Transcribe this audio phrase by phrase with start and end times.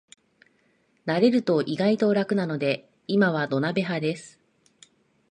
[1.05, 4.39] 慣れると意外と楽なので今は土鍋派です